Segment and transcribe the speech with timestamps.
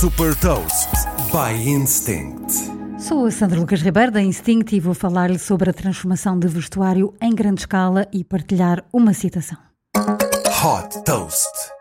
[0.00, 0.90] Super Toast
[1.32, 2.52] by Instinct.
[2.98, 7.14] Sou a Sandra Lucas Ribeiro da Instinct e vou falar-lhe sobre a transformação de vestuário
[7.18, 9.56] em grande escala e partilhar uma citação.
[9.96, 11.75] Hot Toast.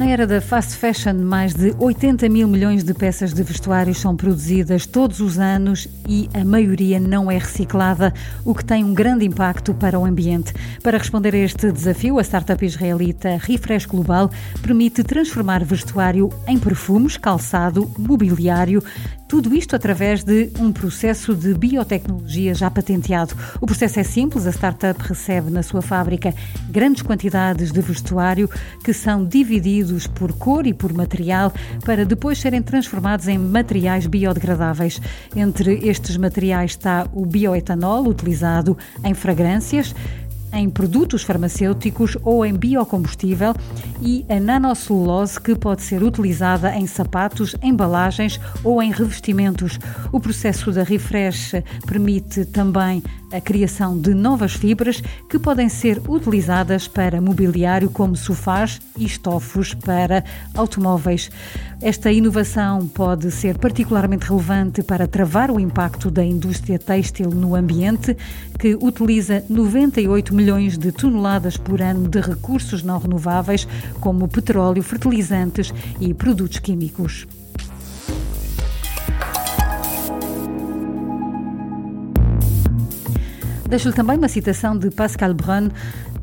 [0.00, 4.16] Na era da fast fashion, mais de 80 mil milhões de peças de vestuário são
[4.16, 8.10] produzidas todos os anos e a maioria não é reciclada,
[8.42, 10.54] o que tem um grande impacto para o ambiente.
[10.82, 14.30] Para responder a este desafio, a startup israelita Refresh Global
[14.62, 18.82] permite transformar vestuário em perfumes, calçado, mobiliário,
[19.30, 23.32] tudo isto através de um processo de biotecnologia já patenteado.
[23.60, 26.34] O processo é simples, a startup recebe na sua fábrica
[26.68, 28.50] grandes quantidades de vestuário
[28.82, 31.52] que são divididos por cor e por material
[31.84, 35.00] para depois serem transformados em materiais biodegradáveis.
[35.36, 39.94] Entre estes materiais está o bioetanol, utilizado em fragrâncias,
[40.52, 43.54] em produtos farmacêuticos ou em biocombustível
[44.00, 49.78] e a nanocelulose que pode ser utilizada em sapatos, embalagens ou em revestimentos.
[50.12, 51.52] O processo da Refresh
[51.86, 58.80] permite também a criação de novas fibras que podem ser utilizadas para mobiliário como sofás
[58.96, 61.30] e estofos para automóveis.
[61.80, 68.16] Esta inovação pode ser particularmente relevante para travar o impacto da indústria têxtil no ambiente,
[68.58, 73.68] que utiliza 98 milhões de toneladas por ano de recursos não renováveis,
[74.00, 77.26] como petróleo, fertilizantes e produtos químicos.
[83.68, 85.68] Deixo-lhe também uma citação de Pascal Brun,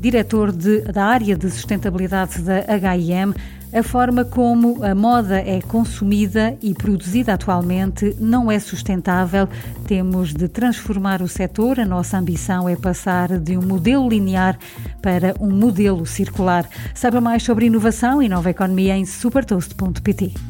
[0.00, 3.34] diretor de, da área de sustentabilidade da HM.
[3.72, 9.48] A forma como a moda é consumida e produzida atualmente não é sustentável.
[9.86, 11.78] Temos de transformar o setor.
[11.78, 14.58] A nossa ambição é passar de um modelo linear
[15.00, 16.68] para um modelo circular.
[16.94, 20.49] Saiba mais sobre inovação e nova economia em supertoast.pt.